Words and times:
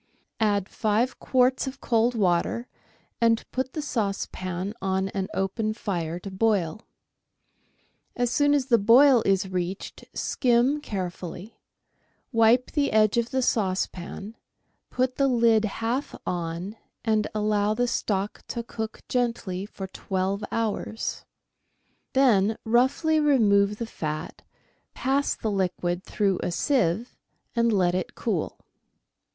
Add 0.39 0.67
five 0.67 1.19
quarts 1.19 1.67
of 1.67 1.79
cold 1.79 2.15
water, 2.15 2.67
and 3.21 3.45
put 3.51 3.73
the 3.73 3.83
saucepan 3.83 4.73
on 4.81 5.09
an 5.09 5.27
open 5.31 5.75
fire 5.75 6.17
to 6.21 6.31
boil. 6.31 6.87
As 8.15 8.31
soon 8.31 8.55
as 8.55 8.65
the 8.65 8.79
boil 8.79 9.21
is 9.27 9.47
reached 9.49 10.05
skim 10.15 10.81
carefully; 10.81 11.59
wipe 12.31 12.71
the 12.71 12.91
edge 12.91 13.17
of 13.19 13.29
the 13.29 13.43
saucepan; 13.43 14.35
put 14.89 15.17
the 15.17 15.27
lid 15.27 15.65
half 15.65 16.15
on, 16.25 16.77
and 17.05 17.27
allow 17.35 17.75
the 17.75 17.87
stock 17.87 18.41
to 18.47 18.63
cook 18.63 19.01
gently 19.07 19.67
for 19.67 19.85
twelve 19.85 20.43
hours; 20.51 21.25
then 22.13 22.57
roughly 22.65 23.19
remove 23.19 23.77
the 23.77 23.85
fat; 23.85 24.41
pass 24.95 25.35
the 25.35 25.51
liquid 25.51 26.03
through 26.03 26.39
a 26.41 26.49
sieve, 26.49 27.15
and 27.55 27.71
let 27.71 27.93
it 27.93 28.15
cool. 28.15 28.57